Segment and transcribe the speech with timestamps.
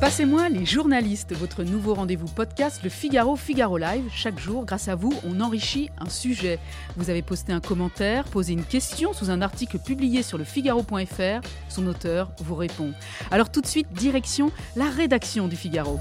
[0.00, 4.04] Passez-moi les journalistes, votre nouveau rendez-vous podcast, le Figaro Figaro Live.
[4.12, 6.58] Chaque jour, grâce à vous, on enrichit un sujet.
[6.96, 11.40] Vous avez posté un commentaire, posé une question sous un article publié sur le Figaro.fr.
[11.68, 12.92] Son auteur vous répond.
[13.30, 15.98] Alors tout de suite, direction la rédaction du Figaro.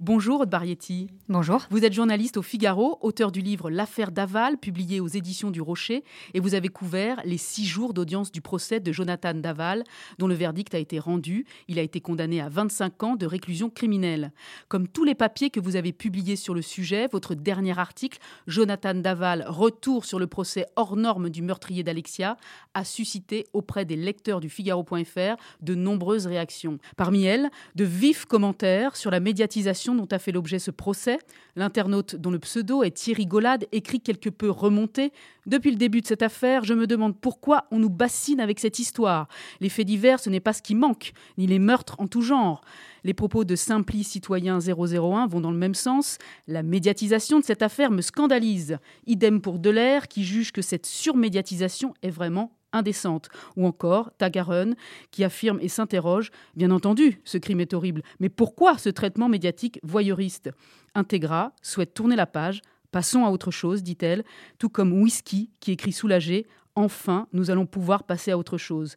[0.00, 1.08] Bonjour Aude Barietti.
[1.28, 1.66] Bonjour.
[1.70, 6.04] Vous êtes journaliste au Figaro, auteur du livre L'affaire Daval, publié aux éditions du Rocher,
[6.34, 9.82] et vous avez couvert les six jours d'audience du procès de Jonathan Daval,
[10.18, 11.46] dont le verdict a été rendu.
[11.66, 14.30] Il a été condamné à 25 ans de réclusion criminelle.
[14.68, 18.94] Comme tous les papiers que vous avez publiés sur le sujet, votre dernier article, Jonathan
[18.94, 22.36] Daval, retour sur le procès hors norme du meurtrier d'Alexia,
[22.72, 26.78] a suscité auprès des lecteurs du Figaro.fr de nombreuses réactions.
[26.96, 31.18] Parmi elles, de vifs commentaires sur la médiatisation dont a fait l'objet ce procès.
[31.56, 35.12] L'internaute dont le pseudo est Thierry Golade écrit quelque peu remonté.
[35.46, 38.78] Depuis le début de cette affaire, je me demande pourquoi on nous bassine avec cette
[38.78, 39.28] histoire.
[39.60, 42.60] Les faits divers, ce n'est pas ce qui manque, ni les meurtres en tout genre.
[43.04, 46.18] Les propos de Simpli Citoyen 001 vont dans le même sens.
[46.46, 48.78] La médiatisation de cette affaire me scandalise.
[49.06, 53.28] Idem pour Delair qui juge que cette surmédiatisation est vraiment indécente.
[53.56, 54.74] Ou encore Tagaren,
[55.10, 59.80] qui affirme et s'interroge Bien entendu, ce crime est horrible, mais pourquoi ce traitement médiatique
[59.82, 60.50] voyeuriste?
[60.94, 62.62] Integra souhaite tourner la page.
[62.90, 64.24] Passons à autre chose, dit-elle,
[64.58, 68.94] tout comme Whisky, qui écrit soulagé Enfin, nous allons pouvoir passer à autre chose.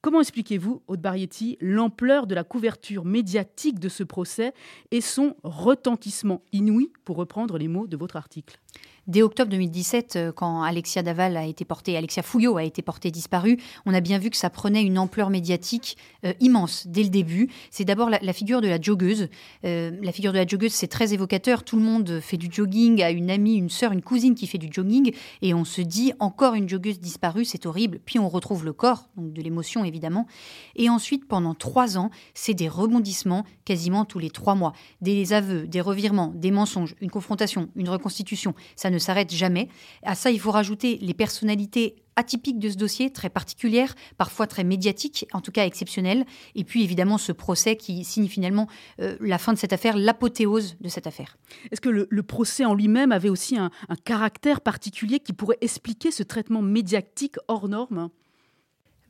[0.00, 4.52] Comment expliquez-vous, Aude Barietti, l'ampleur de la couverture médiatique de ce procès
[4.92, 8.60] et son retentissement inouï, pour reprendre les mots de votre article?
[9.06, 13.12] Dès octobre 2017, euh, quand Alexia Daval a été portée, Alexia Fouillot a été portée
[13.12, 17.08] disparue, on a bien vu que ça prenait une ampleur médiatique euh, immense dès le
[17.08, 17.48] début.
[17.70, 19.28] C'est d'abord la, figure de la joggeuse.
[19.64, 21.62] Euh, la figure de la joggeuse, c'est très évocateur.
[21.62, 24.58] Tout le monde fait du jogging, a une amie, une sœur, une cousine qui fait
[24.58, 28.00] du jogging, et on se dit encore une joggeuse disparue, c'est horrible.
[28.04, 30.26] Puis on retrouve le corps, donc de l'émotion évidemment.
[30.74, 35.68] Et ensuite, pendant trois ans, c'est des rebondissements quasiment tous les trois mois, des aveux,
[35.68, 38.54] des revirements, des mensonges, une confrontation, une reconstitution.
[38.74, 39.68] Ça ne s'arrête jamais.
[40.02, 44.64] À ça, il faut rajouter les personnalités atypiques de ce dossier, très particulières, parfois très
[44.64, 46.24] médiatiques, en tout cas exceptionnelles.
[46.54, 48.68] Et puis évidemment ce procès qui signe finalement
[49.00, 51.36] euh, la fin de cette affaire, l'apothéose de cette affaire.
[51.70, 53.70] Est-ce que le, procès en lui-même avait aussi un
[54.04, 58.10] caractère particulier qui pourrait expliquer ce traitement médiatique hors norme?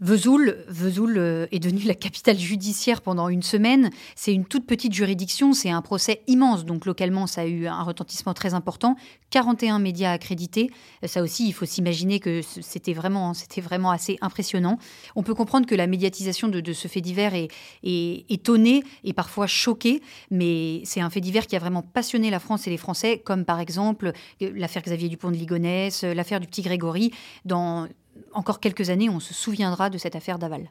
[0.00, 0.56] Vesoul,
[1.16, 3.90] euh, est devenue la capitale judiciaire pendant une semaine.
[4.14, 7.82] C'est une toute petite juridiction, c'est un procès immense, donc localement ça a eu un
[7.82, 8.96] retentissement très important.
[9.30, 10.70] 41 médias accrédités,
[11.04, 14.78] ça aussi il faut s'imaginer que c'était vraiment, c'était vraiment assez impressionnant.
[15.14, 17.48] On peut comprendre que la médiatisation de, ce fait divers est,
[17.82, 22.66] étonnée et parfois choquée, mais c'est un fait divers qui a vraiment passionné la France
[22.66, 26.46] et les Français, comme par exemple euh, l'affaire Xavier Dupont de Ligonnès, euh, l'affaire du
[26.46, 27.12] petit Grégory,
[27.44, 27.88] dans
[28.32, 30.70] encore quelques années, on se souviendra de cette affaire Daval.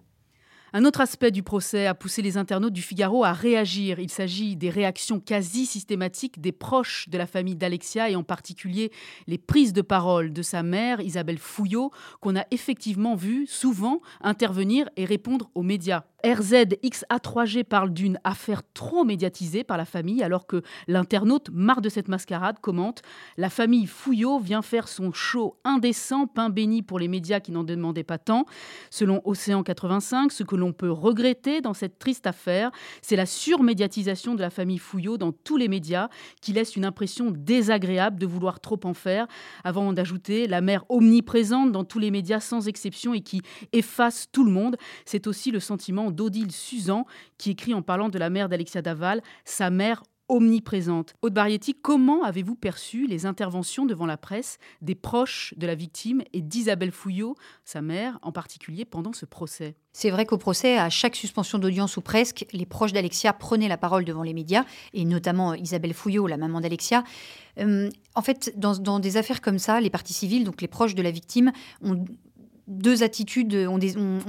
[0.78, 3.98] Un autre aspect du procès a poussé les internautes du Figaro à réagir.
[4.00, 8.92] Il s'agit des réactions quasi systématiques des proches de la famille d'Alexia et en particulier
[9.26, 14.90] les prises de parole de sa mère, Isabelle Fouillot, qu'on a effectivement vu souvent intervenir
[14.98, 16.04] et répondre aux médias.
[16.26, 22.08] RZXA3G parle d'une affaire trop médiatisée par la famille, alors que l'internaute, marre de cette
[22.08, 23.04] mascarade, commente
[23.38, 27.64] La famille Fouillot vient faire son show indécent, pain béni pour les médias qui n'en
[27.64, 28.46] demandaient pas tant.
[28.90, 32.72] Selon Océan 85, ce que l'on peut regretter dans cette triste affaire,
[33.02, 36.10] c'est la surmédiatisation de la famille Fouillot dans tous les médias,
[36.42, 39.28] qui laisse une impression désagréable de vouloir trop en faire,
[39.64, 43.42] avant d'ajouter la mère omniprésente dans tous les médias sans exception et qui
[43.74, 44.78] efface tout le monde.
[45.06, 47.06] C'est aussi le sentiment d'Odile Suzan,
[47.38, 51.14] qui écrit en parlant de la mère d'Alexia Daval, sa mère omniprésente.
[51.22, 56.24] Aude Barietti, comment avez-vous perçu les interventions devant la presse des proches de la victime
[56.34, 59.76] et d'Isabelle Fouillot, sa mère en particulier, pendant ce procès?
[59.94, 63.78] C'est vrai qu'au procès, à chaque suspension d'audience ou presque, les proches d'Alexia prenaient la
[63.78, 67.04] parole devant les médias, et notamment Isabelle Fouillot, la maman d'Alexia.
[67.60, 70.96] Euh, en fait, dans, dans, des affaires comme ça, les parties civiles, donc les proches
[70.96, 71.52] de la victime,
[71.82, 72.04] ont
[72.68, 73.80] deux attitudes, ont,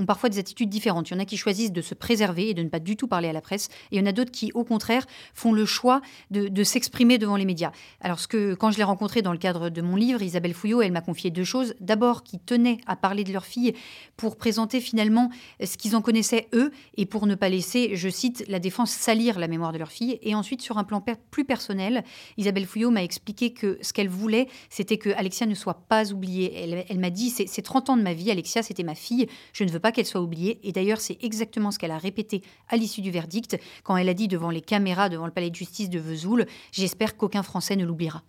[0.07, 1.09] parfois des attitudes différentes.
[1.11, 3.09] Il y en a qui choisissent de se préserver et de ne pas du tout
[3.09, 5.65] parler à la presse, et il y en a d'autres qui, au contraire, font le
[5.65, 6.01] choix
[6.31, 7.71] de, s'exprimer devant les médias.
[8.01, 10.83] Alors, ce que, quand je l'ai rencontrée dans le cadre de mon livre, Isabelle Fouillot,
[10.83, 11.75] elle m'a confié deux choses.
[11.81, 13.75] D'abord, qui tenaient à parler de leur fille
[14.17, 15.31] pour présenter finalement
[15.63, 19.39] ce qu'ils en connaissaient eux, et pour ne pas laisser, je cite, la défense salir
[19.39, 20.19] la mémoire de leur fille.
[20.23, 22.05] Et ensuite, sur un plan plus personnel,
[22.37, 26.85] Isabelle Fouillot m'a expliqué que ce qu'elle voulait, c'était que Alexia ne soit pas oubliée.
[26.89, 29.71] Elle m'a dit, c'est 30 ans de ma vie Alexia, c'était ma fille, je ne
[29.71, 30.61] veux pas qu'elle soit oubliée.
[30.63, 34.15] Et d'ailleurs, c'est exactement ce qu'elle a répété à l'issue du verdict, quand elle a
[34.15, 37.85] dit devant les caméras, devant le palais de justice de Vesoul, j'espère qu'aucun Français ne
[37.85, 38.23] l'oubliera.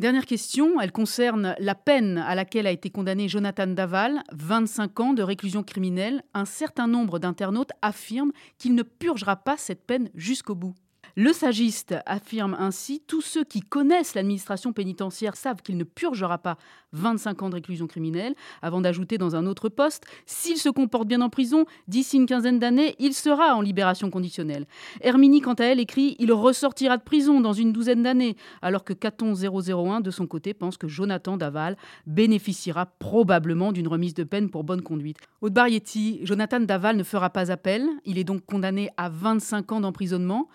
[0.00, 5.12] Dernière question, elle concerne la peine à laquelle a été condamné Jonathan Daval, 25 ans
[5.12, 6.22] de réclusion criminelle.
[6.32, 10.74] Un certain nombre d'internautes affirment qu'il ne purgera pas cette peine jusqu'au bout.
[11.16, 16.56] Le sagiste affirme ainsi Tous ceux qui connaissent l'administration pénitentiaire savent qu'il ne purgera pas
[16.92, 21.20] 25 ans de réclusion criminelle, avant d'ajouter dans un autre poste S'il se comporte bien
[21.20, 24.66] en prison, d'ici une quinzaine d'années, il sera en libération conditionnelle.
[25.00, 28.92] Herminie, quant à elle, écrit Il ressortira de prison dans une douzaine d'années, alors que
[28.92, 34.50] Caton 001, de son côté, pense que Jonathan Daval bénéficiera probablement d'une remise de peine
[34.50, 35.18] pour bonne conduite.
[35.40, 37.88] Aude Barietti, Jonathan Daval ne fera pas appel.
[38.04, 40.48] Il est donc condamné à 25 ans d'emprisonnement.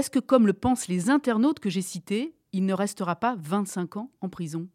[0.00, 3.98] Est-ce que, comme le pensent les internautes que j'ai cités, il ne restera pas 25
[3.98, 4.66] ans en prison?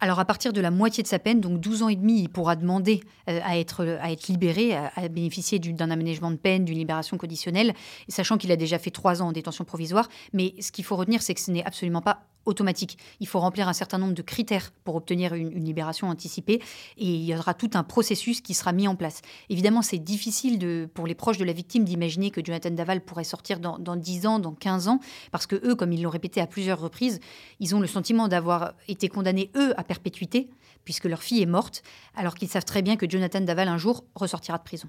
[0.00, 2.28] Alors à partir de la moitié de sa peine, donc 12 ans et demi, il
[2.28, 3.84] pourra demander euh, à, être,
[4.28, 7.72] libéré, à, bénéficier d'un aménagement de peine, d'une libération conditionnelle,
[8.08, 10.08] sachant qu'il a déjà fait 3 ans en détention provisoire.
[10.32, 12.96] Mais ce qu'il faut retenir, c'est que ce n'est absolument pas automatique.
[13.20, 16.62] Il faut remplir un certain nombre de critères pour obtenir une, libération anticipée
[16.96, 19.20] et il y aura tout un processus qui sera mis en place.
[19.48, 23.58] Évidemment, c'est difficile pour les proches de la victime d'imaginer que Jonathan Daval pourrait sortir
[23.58, 25.00] dans, dans 10 ans, dans 15 ans,
[25.32, 27.18] parce que eux, comme ils l'ont répété à plusieurs reprises,
[27.58, 30.50] ils ont le sentiment d'avoir été condamnés, eux, à perpétuité,
[30.84, 31.82] puisque leur fille est morte,
[32.14, 34.88] alors qu'ils savent très bien que Jonathan Daval, un jour, ressortira de prison.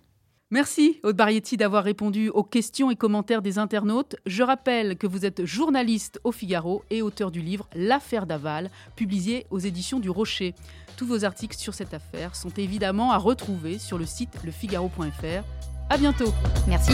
[0.50, 4.16] Merci Aude Barietti d'avoir répondu aux questions et commentaires des internautes.
[4.26, 9.46] Je rappelle que vous êtes journaliste au Figaro et auteur du livre L'affaire Daval, publié
[9.50, 10.56] aux éditions du Rocher.
[10.96, 15.44] Tous vos articles sur cette affaire sont évidemment à retrouver sur le site lefigaro.fr.
[15.90, 16.34] À bientôt.
[16.66, 16.94] Merci.